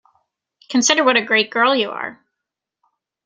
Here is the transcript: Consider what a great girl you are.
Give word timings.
Consider 0.67 1.03
what 1.03 1.15
a 1.15 1.21
great 1.23 1.51
girl 1.51 1.75
you 1.75 1.91
are. 1.91 2.25